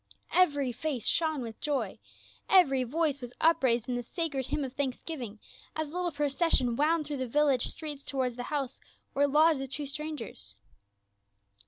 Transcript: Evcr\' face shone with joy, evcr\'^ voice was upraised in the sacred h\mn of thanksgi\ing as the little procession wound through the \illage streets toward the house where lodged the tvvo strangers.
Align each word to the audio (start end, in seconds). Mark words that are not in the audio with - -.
Evcr\' 0.33 0.73
face 0.73 1.05
shone 1.05 1.43
with 1.43 1.61
joy, 1.61 1.99
evcr\'^ 2.49 2.87
voice 2.87 3.21
was 3.21 3.35
upraised 3.39 3.87
in 3.87 3.93
the 3.93 4.01
sacred 4.01 4.47
h\mn 4.47 4.65
of 4.65 4.75
thanksgi\ing 4.75 5.37
as 5.75 5.89
the 5.91 5.95
little 5.95 6.11
procession 6.11 6.75
wound 6.75 7.05
through 7.05 7.17
the 7.17 7.27
\illage 7.29 7.61
streets 7.67 8.03
toward 8.03 8.35
the 8.35 8.41
house 8.49 8.81
where 9.13 9.27
lodged 9.27 9.59
the 9.59 9.67
tvvo 9.67 9.87
strangers. 9.87 10.55